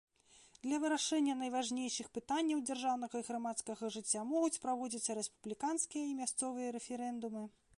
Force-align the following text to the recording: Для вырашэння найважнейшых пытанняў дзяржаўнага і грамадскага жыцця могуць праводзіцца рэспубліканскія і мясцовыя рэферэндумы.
Для 0.67 0.77
вырашэння 0.83 1.33
найважнейшых 1.41 2.07
пытанняў 2.17 2.63
дзяржаўнага 2.69 3.21
і 3.23 3.27
грамадскага 3.29 3.91
жыцця 3.97 4.23
могуць 4.33 4.61
праводзіцца 4.65 5.17
рэспубліканскія 5.21 6.03
і 6.13 6.17
мясцовыя 6.23 6.73
рэферэндумы. 6.79 7.45